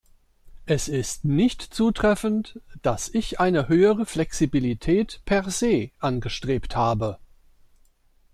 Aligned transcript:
Es 0.65 0.87
ist 0.87 1.25
nicht 1.25 1.61
zutreffend, 1.61 2.59
dass 2.81 3.07
ich 3.07 3.39
eine 3.39 3.67
höhere 3.67 4.07
Flexibilität 4.07 5.21
per 5.25 5.51
se 5.51 5.91
angestrebt 5.99 6.75
habe. 6.75 7.19